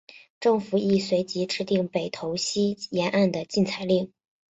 [0.39, 4.11] 政府亦随即制定北投溪沿岸的禁采令。